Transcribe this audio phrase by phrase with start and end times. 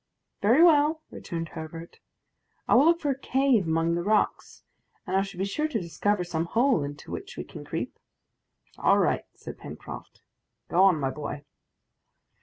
[0.41, 1.99] "Very well," returned Herbert,
[2.67, 4.63] "I will look for a cave among the rocks,
[5.05, 7.99] and I shall be sure to discover some hole into which we can creep."
[8.79, 10.23] "All right," said Pencroft;
[10.69, 11.43] "go on, my boy."